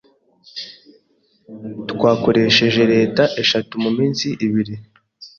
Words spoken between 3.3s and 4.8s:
eshatu muminsi ibiri.